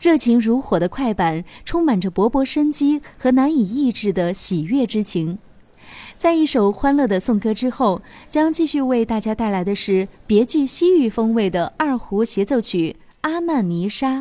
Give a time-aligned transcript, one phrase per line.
[0.00, 5.38] 热情如火的快板，充满着勃勃生机和难以抑制的喜悦之情。
[6.16, 14.20] 在一首欢乐的颂歌之后，将继续为大家带来的是别具西域风味的二胡协奏曲《阿曼尼莎》。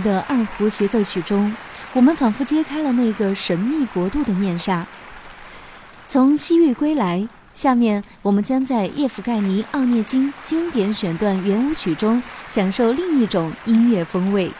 [0.00, 1.54] 的二胡协奏曲中，
[1.92, 4.86] 我们仿佛揭开了那个神秘国度的面纱。
[6.08, 14.50] 从西域归来，下面我们将在叶甫盖尼·奥涅金经典选段圆舞曲中享受另一种音乐风味。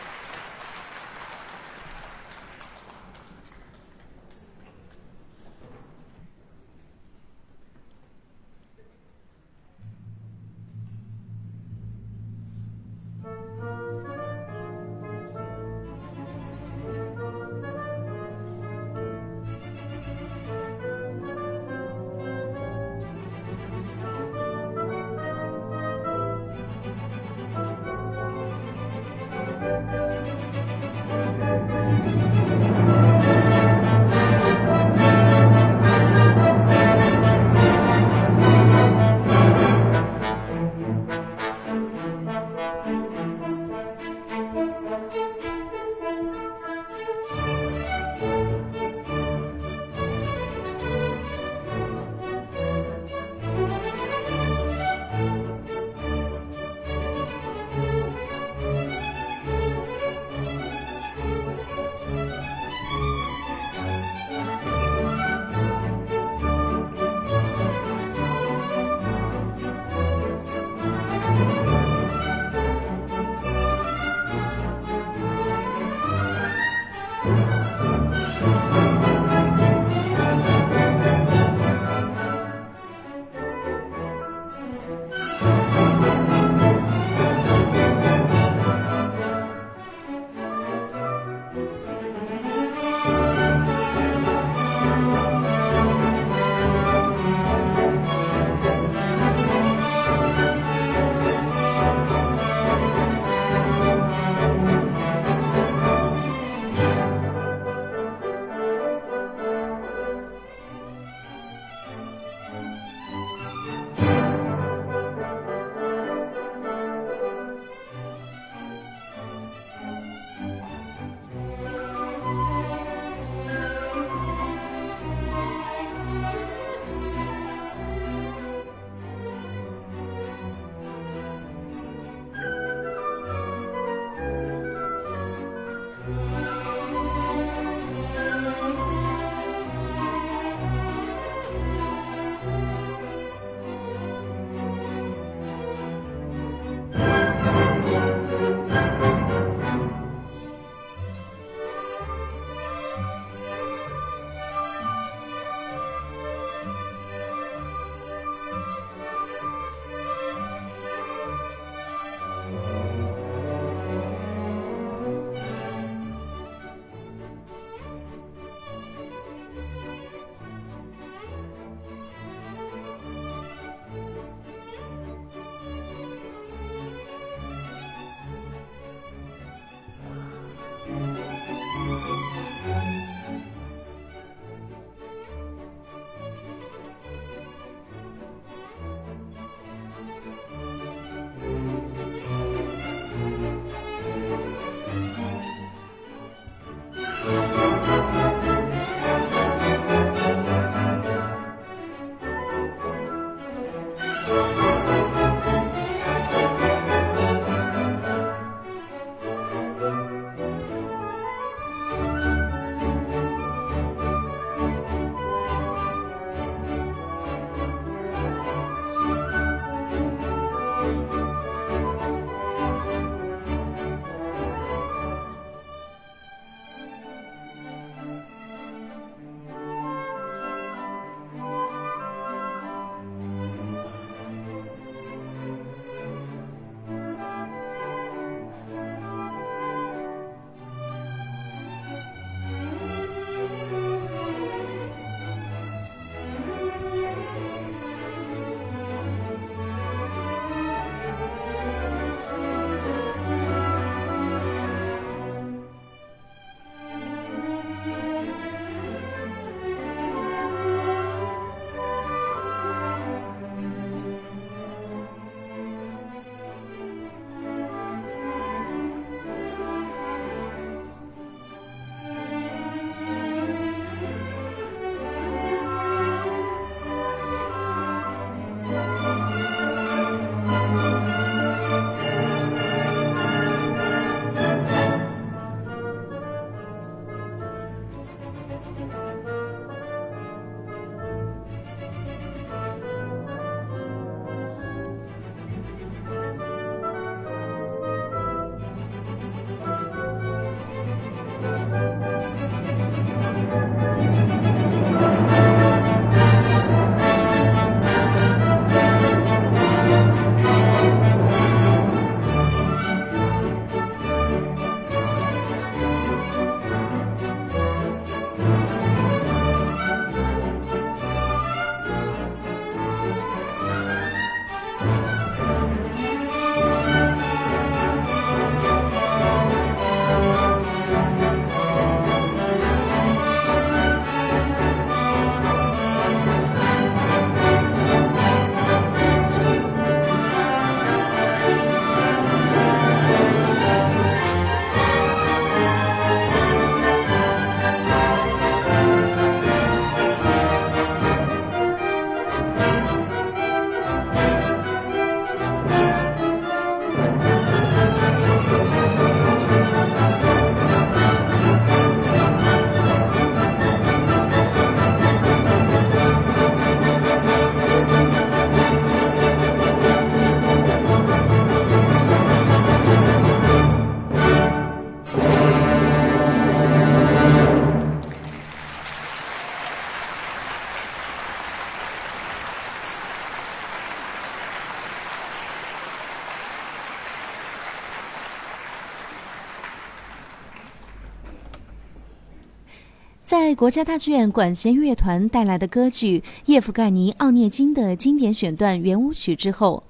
[393.57, 399.83] 国家大剧院管弦乐团带来的歌剧《叶夫盖尼·奥涅金》的经典选段圆舞曲之后，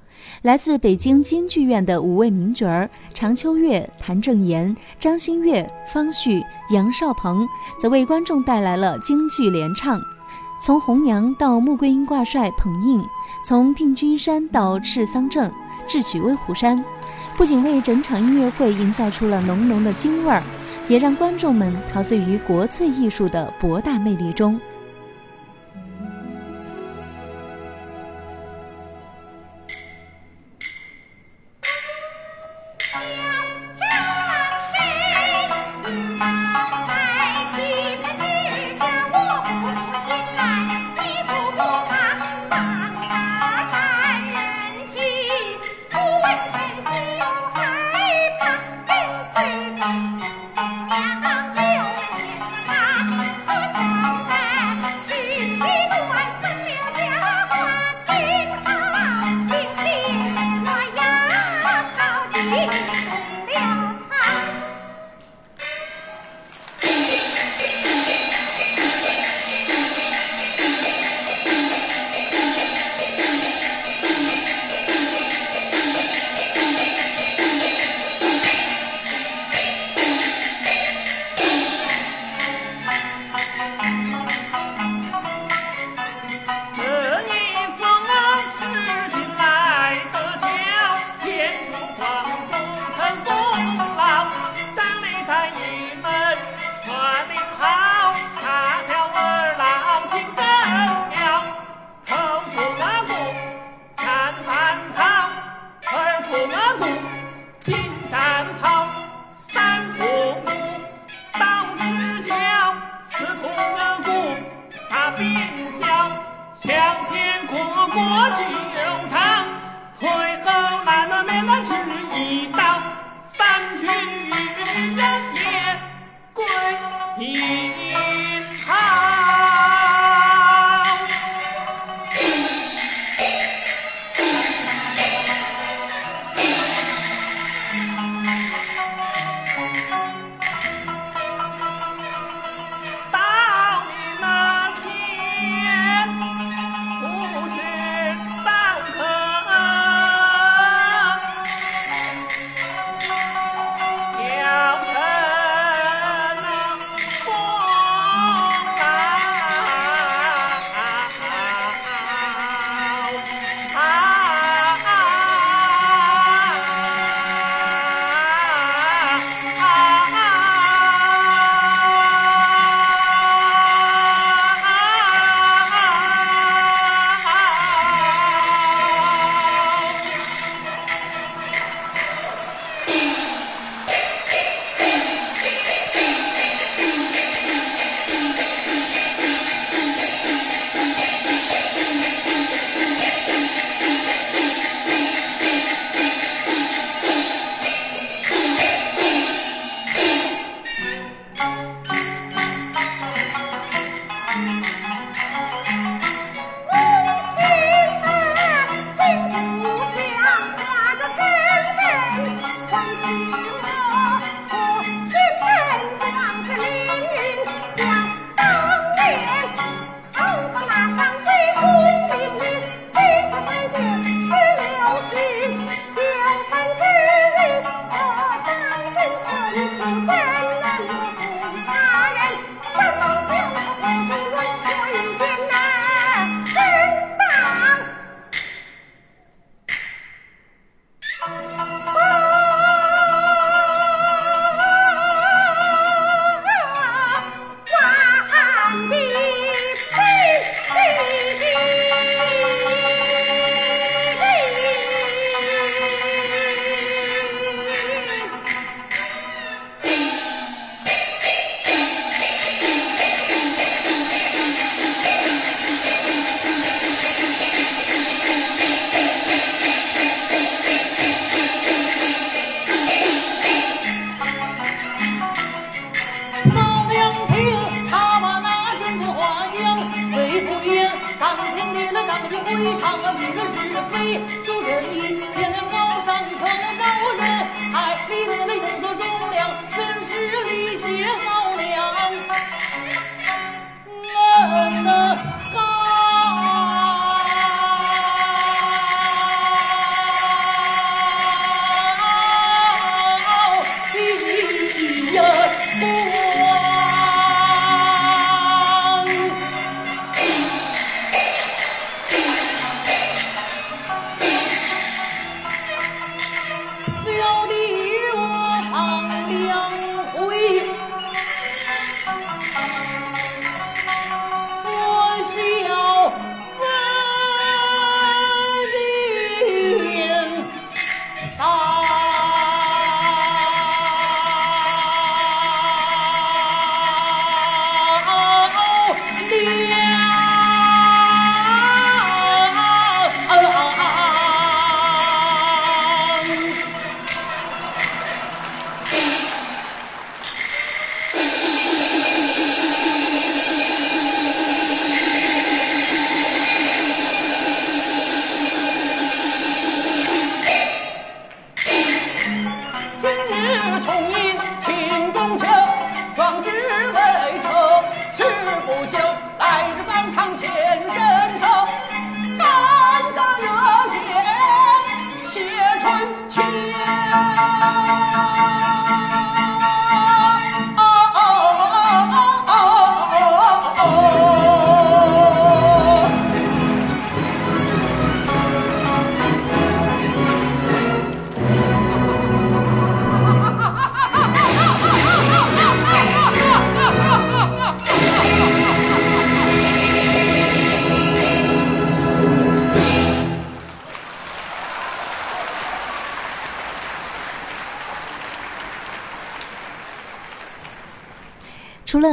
[0.43, 7.45] 来自北京京剧院的五位名角儿常秋月、谭正岩、张馨月、方旭、杨少鹏，
[7.81, 10.01] 则为观众带来了京剧联唱。
[10.63, 13.03] 从红娘到穆桂英挂帅捧印，
[13.45, 15.53] 从定军山到赤桑镇，
[15.89, 16.85] 智取威虎山，
[17.37, 20.41] 不仅为整场音乐会营造出了浓浓的京味儿。
[20.88, 24.61] 也让观众们陶醉于国粹艺术的博大魅力中。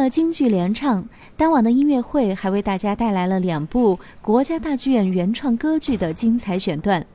[0.09, 7.05] 京剧联唱，当晚的音乐会还为大家带来了两部国家大剧院原创歌剧的精彩选段。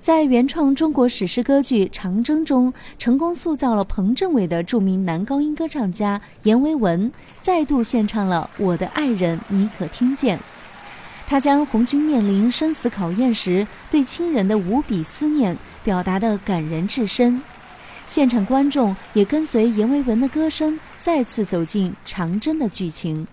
[0.00, 10.36] 在原创中国史诗歌剧《长征》中，成功塑造了彭政伟的著名男高音歌唱家阎维文再度献唱了《我的爱人你可听见》。
[11.24, 17.40] 他将红军面临生死考验时对亲人的无比思念表达得感人至深。
[18.04, 23.26] 现场观众也跟随阎维文的歌声再次走进长征的剧情。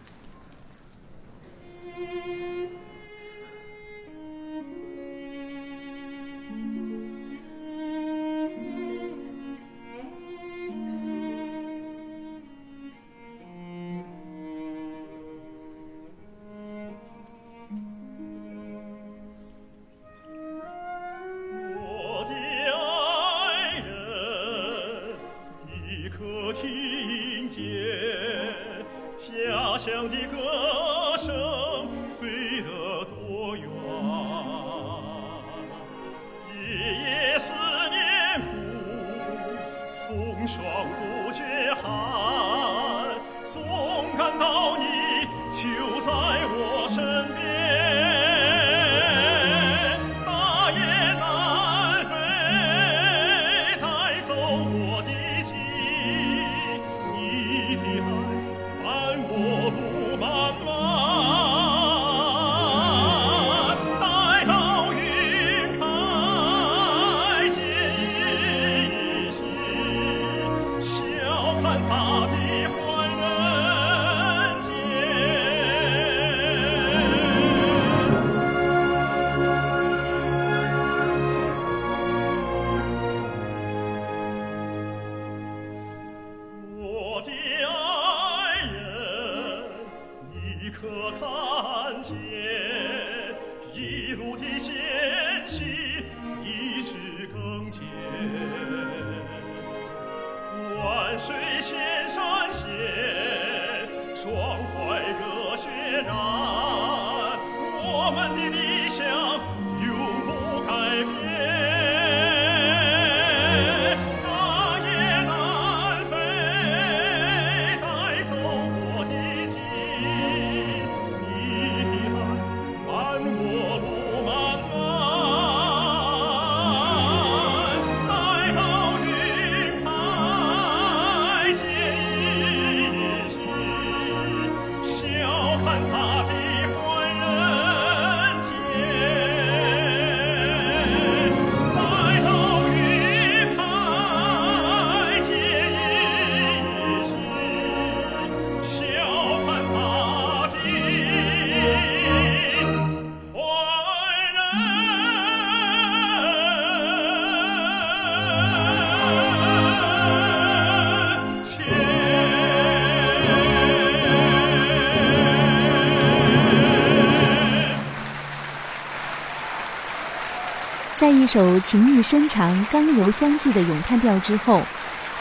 [171.31, 174.63] 首情意深长、刚柔相济的咏叹调之后，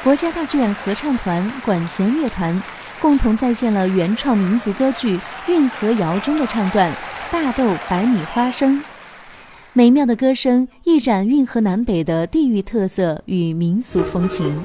[0.02, 2.62] 国家大剧院合唱团、管弦乐团
[2.98, 6.90] 共同再现了原创民族歌剧《运河谣》中的唱段
[7.30, 8.76] 《大豆白米花生》。
[9.74, 14.64] 美妙的歌声一展运河南北的地域特色与民俗风情。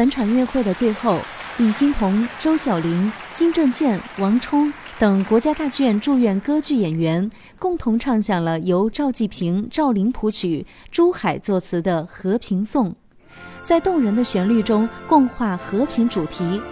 [0.00, 1.18] 本场音乐会的最后，
[1.58, 12.88] 李欣彤、周小玲、金正健、王冲等国家大剧院驻院歌剧演员共同唱响了由赵季平、赵琳谱曲、朱海作词的《和平颂》，
[13.62, 16.62] 在动人的旋律中共话和平主题，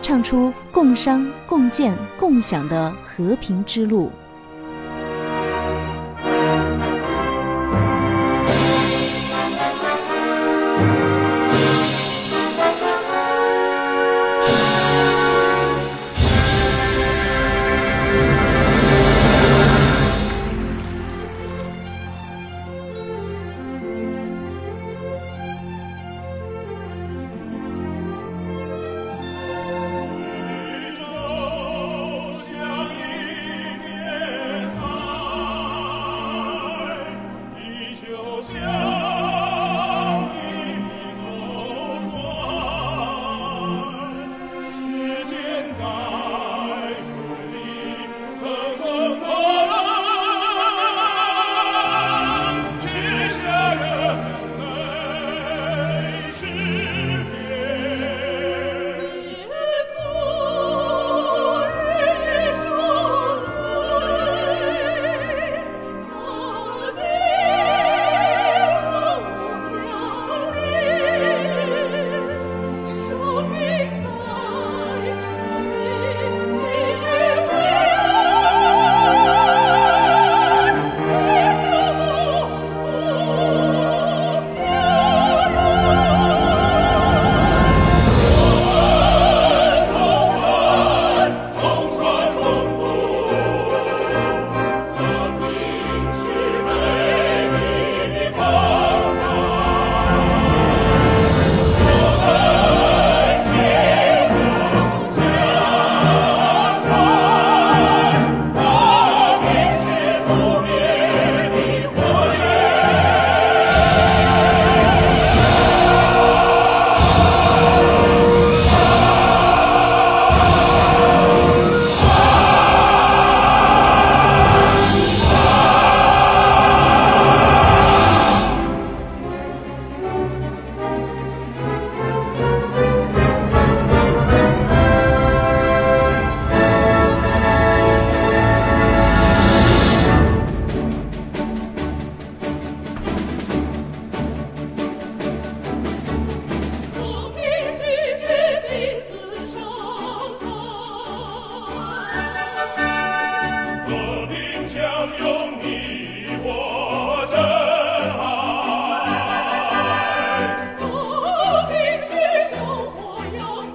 [0.00, 4.10] 唱出共商、共建、共享的和平之路。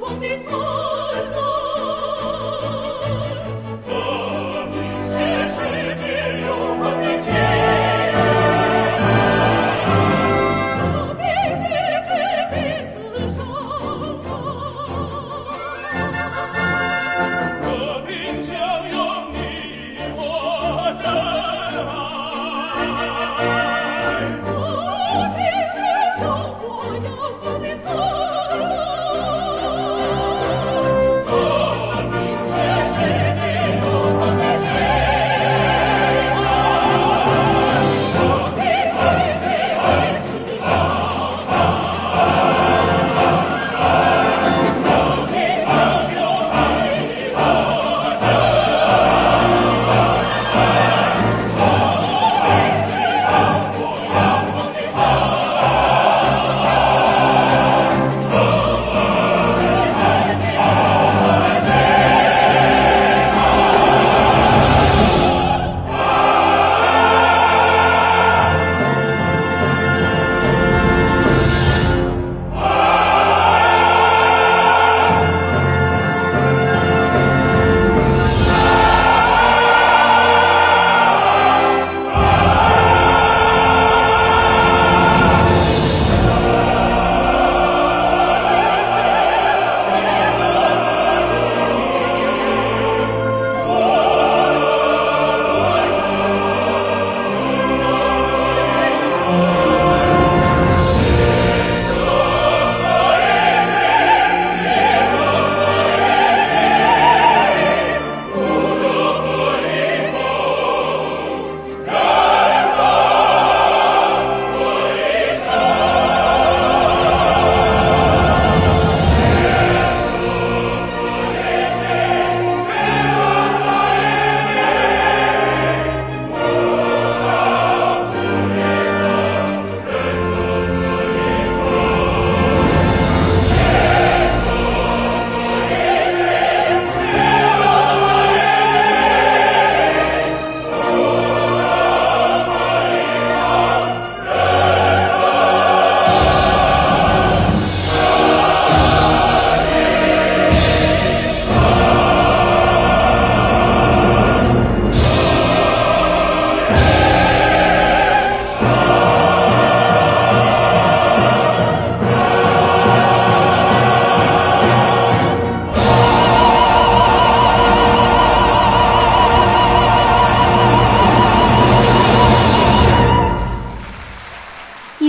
[0.05, 0.64] 红的葱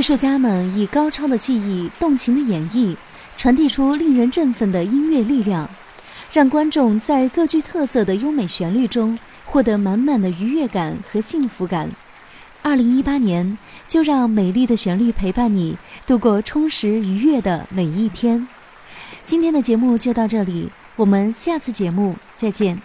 [0.07, 2.95] 艺术家们以高超的技艺、动情的演绎，
[3.37, 5.69] 传递出令人振奋的音乐力量，
[6.31, 11.89] 让观众在各具特色的优美旋律中获得满满的愉悦感和幸福感。
[12.63, 15.77] 二零一八年，就让美丽的旋律陪伴你
[16.07, 18.47] 度过充实愉悦的每一天。
[19.25, 22.81] 今天的节目就到这里，我们下次节目再见。